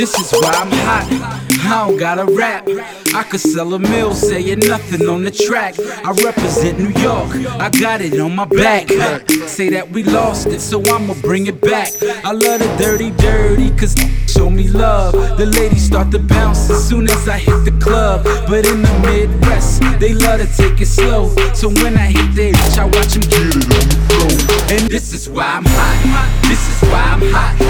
This 0.00 0.18
is 0.18 0.32
why 0.32 0.48
I'm 0.54 0.70
hot. 0.70 1.06
I 1.60 1.86
don't 1.86 1.98
gotta 1.98 2.24
rap. 2.24 2.66
I 3.14 3.22
could 3.22 3.38
sell 3.38 3.74
a 3.74 3.78
mill 3.78 4.14
saying 4.14 4.60
nothing 4.60 5.06
on 5.06 5.24
the 5.24 5.30
track. 5.30 5.74
I 5.78 6.12
represent 6.24 6.78
New 6.78 6.88
York. 7.02 7.28
I 7.60 7.68
got 7.68 8.00
it 8.00 8.18
on 8.18 8.34
my 8.34 8.46
back. 8.46 8.88
Say 9.46 9.68
that 9.68 9.90
we 9.90 10.02
lost 10.02 10.46
it, 10.46 10.60
so 10.60 10.82
I'ma 10.86 11.12
bring 11.20 11.48
it 11.48 11.60
back. 11.60 11.92
I 12.24 12.32
love 12.32 12.60
the 12.60 12.74
dirty, 12.78 13.10
dirty, 13.10 13.68
cause 13.76 13.94
show 14.26 14.48
me 14.48 14.68
love. 14.68 15.12
The 15.36 15.44
ladies 15.44 15.84
start 15.84 16.10
to 16.12 16.18
bounce 16.18 16.70
as 16.70 16.88
soon 16.88 17.04
as 17.04 17.28
I 17.28 17.36
hit 17.36 17.66
the 17.66 17.78
club. 17.78 18.24
But 18.48 18.64
in 18.64 18.80
the 18.80 18.98
Midwest, 19.04 19.82
they 20.00 20.14
love 20.14 20.40
to 20.40 20.46
take 20.56 20.80
it 20.80 20.86
slow. 20.86 21.28
So 21.52 21.68
when 21.68 21.98
I 21.98 22.06
hit 22.06 22.34
the 22.34 22.48
itch, 22.48 22.78
I 22.78 22.86
watch 22.86 23.12
them 23.12 23.20
get 23.28 23.54
it 23.54 23.68
on 23.68 23.84
the 23.92 23.98
floor. 24.08 24.78
And 24.78 24.90
this 24.90 25.12
is 25.12 25.28
why 25.28 25.44
I'm 25.44 25.64
hot. 25.66 26.48
This 26.48 26.66
is 26.70 26.88
why 26.88 27.02
I'm 27.02 27.20
hot. 27.34 27.69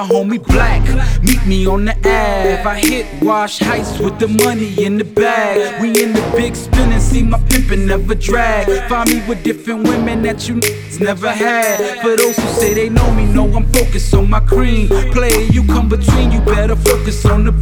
my 0.00 0.06
homie 0.06 0.42
Black, 0.46 0.82
meet 1.22 1.44
me 1.46 1.66
on 1.66 1.84
the 1.84 1.92
Ave. 1.98 2.62
I 2.64 2.80
hit 2.80 3.06
Wash 3.22 3.58
Heights 3.58 3.98
with 3.98 4.18
the 4.18 4.28
money 4.28 4.72
in 4.82 4.96
the 4.96 5.04
bag. 5.04 5.80
We 5.80 6.02
in 6.02 6.12
the 6.12 6.22
big 6.36 6.56
spin 6.56 6.92
and 6.92 7.02
see 7.02 7.22
my 7.22 7.38
pimpin' 7.38 7.86
never 7.86 8.14
drag. 8.14 8.66
Find 8.88 9.10
me 9.10 9.22
with 9.28 9.42
different 9.42 9.86
women 9.88 10.22
that 10.22 10.48
you 10.48 10.54
niggas 10.54 11.00
never 11.00 11.30
had. 11.30 12.00
For 12.00 12.16
those 12.16 12.36
who 12.36 12.48
say 12.60 12.72
they 12.72 12.88
know 12.88 13.12
me, 13.12 13.26
know 13.26 13.46
I'm 13.54 13.66
focused 13.72 14.14
on 14.14 14.30
my 14.30 14.40
cream. 14.40 14.88
Player, 15.12 15.44
you 15.52 15.64
come 15.66 15.88
between, 15.88 16.32
you 16.32 16.40
better 16.40 16.76
focus 16.76 17.24
on 17.26 17.44
the. 17.44 17.52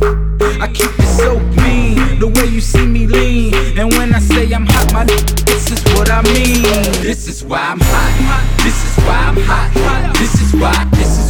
I 0.60 0.68
keep 0.68 0.92
it 0.98 1.10
so 1.18 1.40
mean, 1.62 2.20
the 2.20 2.28
way 2.28 2.46
you 2.46 2.60
see 2.60 2.86
me 2.86 3.06
lean. 3.06 3.54
And 3.76 3.90
when 3.92 4.14
I 4.14 4.20
say 4.20 4.52
I'm 4.52 4.66
hot, 4.66 4.92
my 4.92 5.04
nigga, 5.04 5.44
this 5.44 5.72
is 5.72 5.82
what 5.94 6.08
I 6.10 6.22
mean. 6.22 6.62
This 7.02 7.26
is 7.26 7.42
why 7.42 7.58
I'm 7.58 7.80
hot. 7.80 8.62
This 8.62 8.78
is 8.86 9.04
why 9.04 9.18
I'm 9.28 9.36
hot. 9.42 10.14
This 10.18 10.34
is 10.40 10.54
why, 10.54 10.84
this 10.92 11.02
is 11.02 11.07